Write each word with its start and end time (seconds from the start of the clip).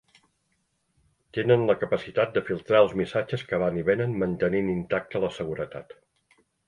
Tenen 1.37 1.65
la 1.71 1.75
capacitat 1.81 2.33
de 2.37 2.43
filtrar 2.47 2.81
els 2.85 2.95
missatges 3.01 3.43
que 3.51 3.59
van 3.65 3.77
i 3.81 3.85
venen 3.91 4.17
mantenint 4.25 4.73
intacta 4.77 5.23
la 5.27 5.31
seguretat. 5.37 5.95